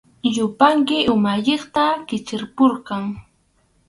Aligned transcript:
Yupanki 0.35 0.97
umalliqta 1.13 1.83
qichupurqan. 2.07 3.03